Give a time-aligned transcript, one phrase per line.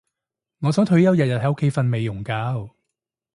[0.61, 2.33] 我想退休日日喺屋企瞓美容覺